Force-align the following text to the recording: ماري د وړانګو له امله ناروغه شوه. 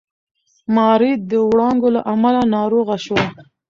ماري 0.75 1.11
د 1.29 1.31
وړانګو 1.49 1.89
له 1.95 2.01
امله 2.13 2.41
ناروغه 2.55 2.95
شوه. 3.05 3.23